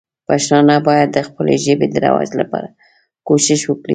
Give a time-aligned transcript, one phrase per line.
[0.27, 2.69] پښتانه باید د خپلې ژبې د رواج لپاره
[3.27, 3.89] کوښښ وکړي.